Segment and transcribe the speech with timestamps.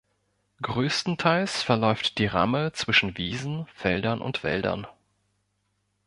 [0.63, 4.87] Größtenteils verläuft die Ramme zwischen Wiesen, Feldern und Wäldern.